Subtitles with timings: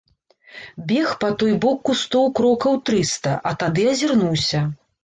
[0.91, 4.69] Бег па той бок кустоў крокаў трыста, а тады азірнуўся.